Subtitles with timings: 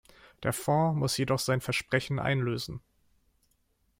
[0.41, 2.81] Der Fonds muss jedoch sein Versprechen einlösen.